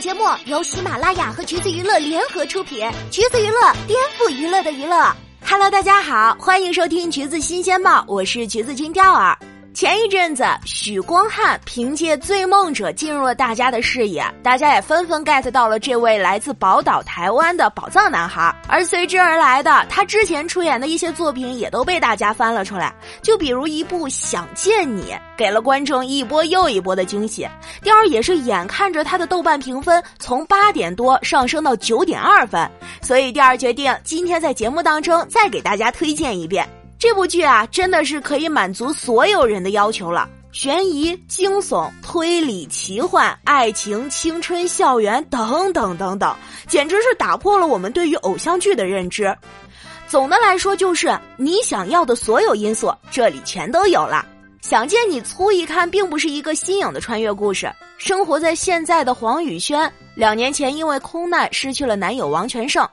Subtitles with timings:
[0.00, 5.12] 节目由喜马拉雅和橘子娱乐联合出品，橘子娱乐颠覆娱乐的娱乐。
[5.44, 9.36] Hello，大家好，欢迎收听橘子新鲜报，我是橘子君钓儿。
[9.78, 18.52] 前一阵子，许光汉凭借《醉梦者》进入了大家的视野，大家也纷纷 get 到了这位来自宝岛台湾的宝藏男孩。
[18.66, 22.92] 而随之而来的，他之前出演的一些作品也都被大家翻了出来，
[23.22, 27.48] 就比如一部《想见你》，给了观众一波又一波的惊喜。
[27.80, 32.68] 第二，也是眼看着他的豆瓣评分从八点多上升到九点二分，
[33.00, 36.68] 所以第二决定今天在节目当中再给大家推荐一遍。
[36.98, 40.28] 这部剧啊，真的是可以满足所有人的要求了。
[40.50, 46.34] 悬疑、惊悚、推理、奇幻、爱情、青春、校园等等等等，
[46.66, 49.32] 简直是打破了我们对于偶像剧的认知。
[50.08, 54.26] 总的来说，就是你想要的所有因素，这里全都有了。
[54.60, 57.72] 想见你，粗一看并不是一个新颖的穿越故事。
[57.96, 62.88] 生活在现在的黄宇轩，两年前因为空难失去了男友王全胜。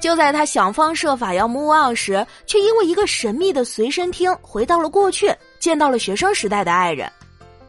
[0.00, 7.10] 就在他想方设法要 move on 时，却因为一个神秘的随身听回到了过去，见到了学生时代的爱人。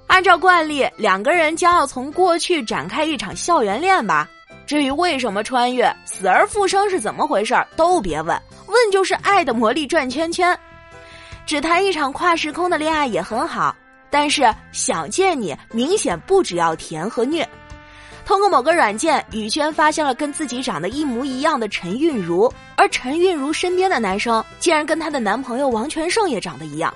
[0.08, 4.30] 按照惯例，两个人将要从过去展开一场校园恋吧。
[4.66, 10.58] 至于为什么穿越、死而复生是怎么回事都别问，问就是爱的魔力转圈圈。
[11.46, 13.74] 只谈一场跨时空的恋爱也很好，
[14.10, 17.48] 但是想见你明显不只要甜和虐。
[18.28, 26.94] 通过某个软件，宇轩发现了跟自己长得一模一样的陈韵如，而陈韵如身边的男生竟然跟她的男朋友王全胜也长得一样。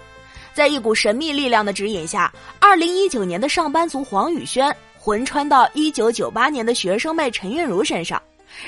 [0.54, 2.30] 在一股神秘力量的指引下，
[2.60, 8.22] 二零一九年的上班族黄宇轩魂穿到一九九八年的学生妹陈韵如身上，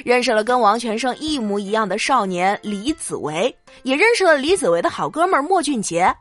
[0.06, 6.16] 认识了跟王全胜一模一样的少年李子维，也认识了李子维的好哥们莫俊杰。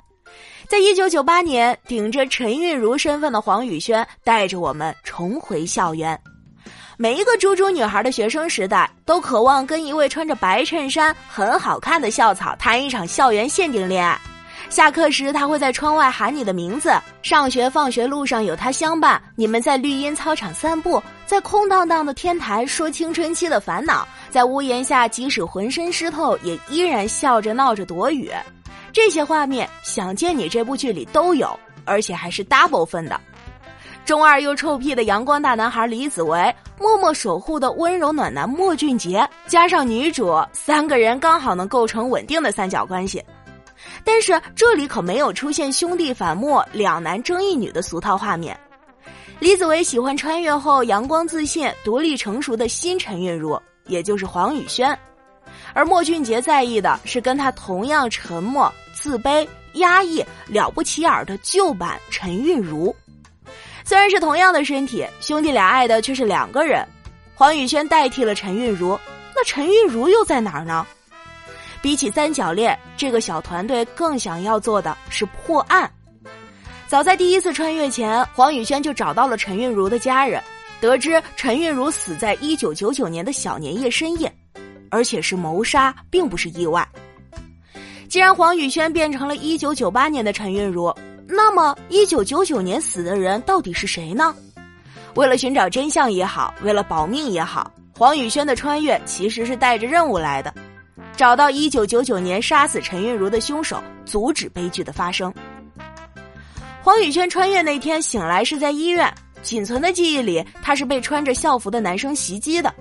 [0.67, 6.21] 在一九九八年，顶着陈韵如身份的黄宇轩带着我们重回校园。
[6.97, 14.19] 每一个猪猪女孩的学生时代，都渴望跟一位穿着白衬衫、很好看的校草谈一场校园限定恋爱。
[14.69, 19.21] 下课时，他会在窗外喊你的名字；上学放学路上有他相伴。
[19.37, 28.31] 你们在绿荫操场散步，在空荡荡的天台说青春期的烦恼，在屋檐下，即使浑身湿透，也依然笑着闹着躲雨。
[28.95, 33.21] 这些画面，《想见你》这部剧里都有，而且还是 double 分的。
[34.05, 43.23] 中二又臭屁的阳光大男孩李子维，默默守护的温柔暖男莫俊杰，加上女主，三个人刚好能构成稳定的三角关系。
[44.05, 48.59] 但是这里可没有出现兄弟反目、两男争一女的俗套画面。
[49.39, 54.97] 李子维喜欢穿越后阳光自信、独立成熟的新陈韵如，也就是黄宇轩，
[55.75, 62.95] 而莫俊杰在意的是跟他同样沉默、自卑、压抑、了不起眼的旧版陈韵如。
[63.85, 66.87] 虽然是同样的身体，兄弟俩爱的却是两个人。
[67.35, 68.99] 黄宇轩代替了陈韵如，
[69.35, 70.87] 那陈韵如又在哪儿呢？
[71.81, 75.91] 比起三角恋，这个小团队更想要做的是破案。
[76.87, 80.41] 早在第一次穿越前，黄宇轩就找到了陈韵如的家人，
[80.81, 84.33] 得知陈韵如死在一九九九年的小年夜深夜，
[84.91, 86.87] 而且是谋杀，并不是意外。
[88.09, 90.95] 既然黄宇轩变成了一九九八年的陈韵如。
[91.35, 94.35] 那么，一九九九年死的人到底是谁呢？
[95.15, 100.53] 为了寻找真相也好，为了保命也好，黄宇轩的穿越其实是带着任务来的，
[101.17, 105.33] 找到一九九九年杀死陈韵如的凶手，阻止悲剧的发生。
[106.83, 109.11] 黄宇轩穿越那天醒来是在医院，
[109.43, 112.73] 仅存的记忆里，他是被穿着校服的男生袭击的，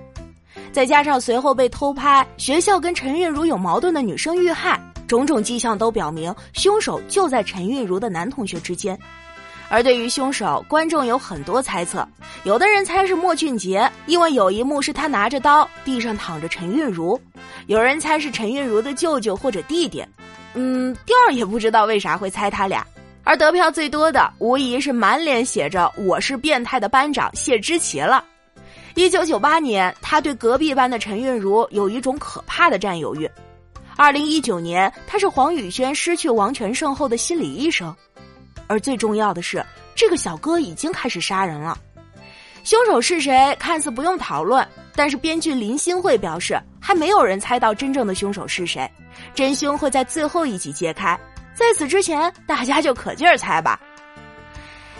[0.72, 4.78] 再加上随后被偷拍，学校跟陈韵如有矛盾的女生遇害。
[5.12, 8.98] 种种迹象都表明，凶手就在陈韵如的男同学之间。
[9.68, 12.08] 而对于凶手，观众有很多猜测。
[12.44, 17.14] 有的人猜是莫俊杰，因为有一幕是他拿着刀，地上躺着陈韵如；
[17.66, 20.02] 有人猜是陈韵如的舅舅或者弟弟。
[20.54, 22.82] 嗯，第二也不知道为啥会猜他俩。
[23.22, 28.24] 而得票最多的，无疑是满脸写着“我是变态”的班长谢之奇了。
[28.94, 33.30] 一九九八年，他对隔壁班的陈韵如有一种可怕的占有欲。
[33.96, 37.94] 二零一九年，他是黄宇轩失去王全胜后的心理医生，
[38.66, 41.78] 而最重要的是，这个小哥已经开始杀人了。
[42.64, 48.90] 凶手是谁，看似不用讨论，但是编剧林心慧表示，还没有人猜到真正的凶手是谁，
[49.34, 51.18] 真凶会在最后一集揭开，
[51.54, 53.78] 在此之前，大家就可劲儿猜吧。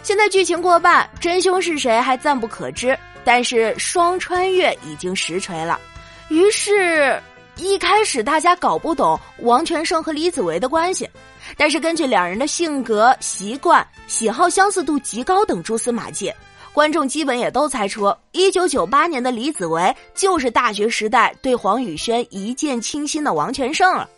[0.03, 5.81] 现在剧情过半，真凶是谁还暂不可知，但是双穿越已经实锤了，
[6.29, 7.21] 于是。
[7.63, 11.09] 一开始大家搞不懂王全胜和李子维的关系，
[11.57, 16.33] 但是根据两人的性格、习惯、喜好相似度极高等蛛丝马迹，
[16.73, 24.11] 观众基本也都猜出，一九九八年的李子维就是大学时代对黄宇轩一见倾心的王全胜了。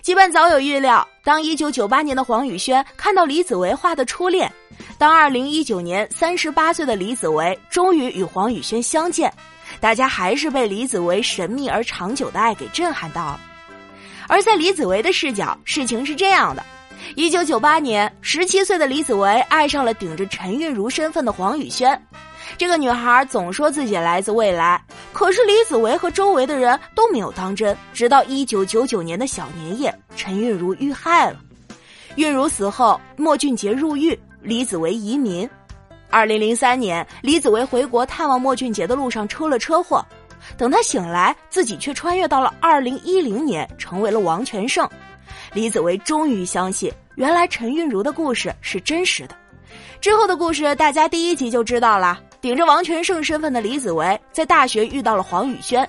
[0.00, 4.50] 基本早有预料，当一九九八年的黄宇轩看到李子维画的初恋，
[4.96, 9.30] 当二零一九年三十八岁的李子维终于与黄宇轩相见，
[9.80, 13.40] 大家还是被李子维神秘而长久的爱给震撼到了。
[14.28, 16.64] 而在李子维的视角，事情是这样的。
[17.14, 22.00] 一九九八年，十七岁的李子维爱上了顶着陈韵如身份的黄宇轩。
[22.58, 24.82] 这个女孩总说自己来自未来，
[25.12, 27.76] 可是李子维和周围的人都没有当真。
[27.92, 31.38] 直到一九九九年的小年夜，陈韵如遇害了。
[32.16, 35.48] 韵如死后，莫俊杰入狱，李子维移民。
[36.10, 40.04] 二零零三年，李子维回国探望莫俊杰的路上出了车祸。
[40.56, 44.88] 等他醒来，自己却穿越到了二零一零年，成为了王全胜。
[45.52, 49.34] 李子维终于相信，原来陈韵如的故事是真实的。
[50.00, 52.20] 之后的故事，大家第一集就知道了。
[52.40, 55.88] 顶着王全胜身份的李子维，在大学遇到了黄宇轩，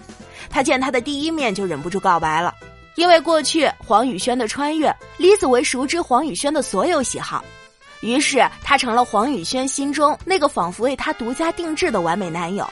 [0.50, 2.54] 他见他的第一面就忍不住告白了。
[2.96, 7.44] 因为过去黄宇轩的穿越，李子维熟知黄宇轩的所有喜好，
[8.02, 12.68] 于是他成了黄宇轩心中那个仿佛为他独家定制的完美男友。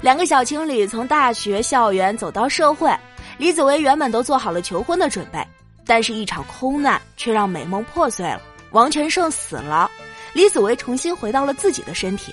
[0.00, 2.94] 两个小情侣从大学校园走到社会，
[3.38, 5.44] 李子维原本都做好了求婚的准备。
[5.86, 8.40] 但是，一场空难却让美梦破碎了。
[8.70, 9.90] 王全胜死了，
[10.32, 12.32] 李子维重新回到了自己的身体。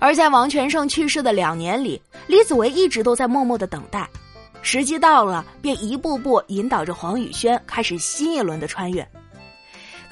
[0.00, 4.08] 而在王全胜去世的两年里，李子维一直都在默默的等待。
[4.62, 9.06] 时机到了，便一步步引导着黄宇轩开始新一轮的穿越。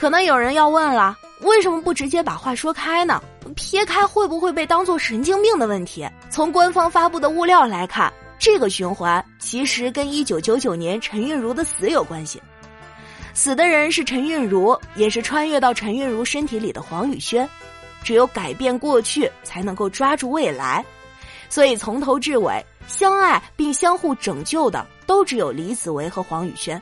[0.04, 3.22] 可能有人要问了，为什么不直接把话说开呢？
[3.56, 8.12] 撇开会不会被当做神经病的问题，从官方发布的物料来看。
[8.38, 12.38] 这个循环其实跟一九九九年陈韵如的死有关系，
[13.32, 17.48] 死的人是陈韵如，也是穿越到陈韵如身体里的黄宇轩。
[18.02, 20.84] 只有改变过去，才能够抓住未来。
[21.48, 26.78] 所以从头至尾，相爱并相互拯救的都只有李子维和黄宇轩。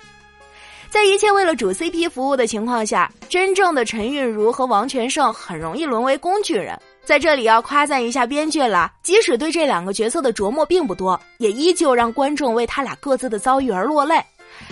[0.92, 6.78] 在一切为了主 CP 服务的情况下，真正的陈韵如和王全胜很容易沦为工具人。
[7.02, 14.22] 在这里要夸赞一下编剧了，即使对这两个角色的琢磨并不多，也依旧让观众为他俩各自的遭遇而落泪。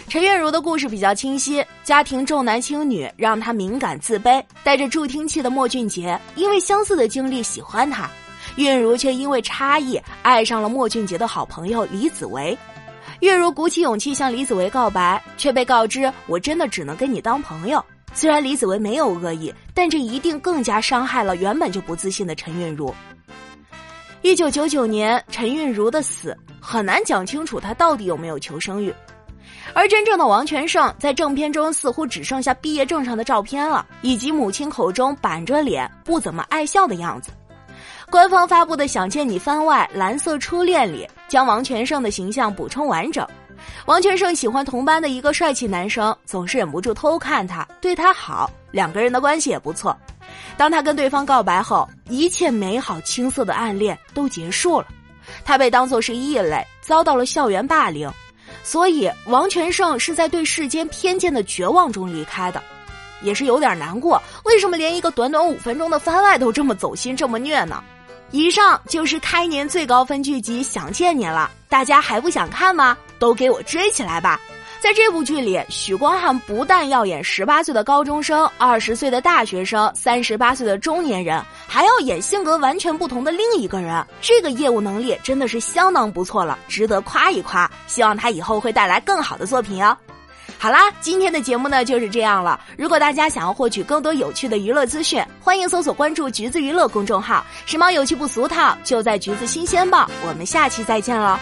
[0.08, 8.10] 陈韵如的故事比较清晰，家庭重男轻女让她敏感自卑，带着助听器的莫俊杰因为相似的经历喜欢她，
[8.56, 12.54] 韵如却因为差异爱上了莫俊杰的好朋友李子维。
[13.20, 17.84] 月如鼓起勇气向李子维告白，却被告知我真的只能跟你当朋友。
[18.14, 22.92] 虽然李子维没有恶意，但这一定更加伤害了原本就不自信的陈韵如。
[24.22, 28.92] 一九九九年，陈韵如的死很难讲清楚她到底有没有求生欲，
[29.74, 37.30] 而真正的王全胜在正片中似乎只剩下毕业证上的照片了，以及母亲口中板着脸不怎么爱笑的样子。
[38.10, 43.24] 官方发布的《想见你》番外《蓝色初恋》里，将王全胜的形象补充完整。
[43.86, 49.96] 王全胜喜欢同班的一个帅气男生，总是忍不住偷看他，对他好，两个人的关系也不错。
[50.56, 54.88] 当他跟对方告白后，一切美好青涩的暗恋都结束了，
[55.44, 58.10] 他被当作是异类，遭到了校园霸凌，
[58.64, 62.60] 所以王全胜是在对世间偏见的绝望中离开的，
[63.22, 64.20] 也是有点难过。
[64.44, 67.80] 为什么连一个短短五分钟的番外都这么走心，这么虐呢？
[68.32, 72.96] 以上就是开年最高分剧集《想见你》了，大家还不想看吗？
[73.18, 74.40] 都给我追起来吧！
[74.80, 87.68] 在这部剧里，许光汉不但要演十八岁的高中生、二十岁的大学生、三十八岁的中年人，还要演性格完全不同的另一个人，这个业务能力真的是相当不错了，值得夸一夸。
[87.88, 89.94] 希望他以后会带来更好的作品哦。
[90.62, 92.60] 好啦，今天的节目呢就是这样了。
[92.76, 100.06] 如果大家想要获取更多有趣的娱乐资讯，欢迎搜索关注“橘子娱乐”公众号，时髦有趣不俗套，就在橘子新鲜报。
[100.28, 101.40] 我们下期再见了。